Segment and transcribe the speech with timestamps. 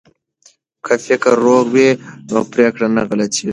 [0.85, 1.89] که فکر روغ وي
[2.31, 3.49] نو پریکړه نه غلطیږي.